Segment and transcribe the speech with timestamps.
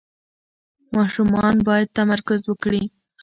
[0.97, 2.83] ماشومان باید تمرکز وکړي.